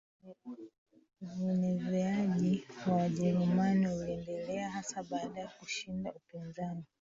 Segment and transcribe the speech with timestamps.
[1.41, 6.83] Uenezeaji wa Wajerumani uliendelea hasa baada ya kushinda upinzani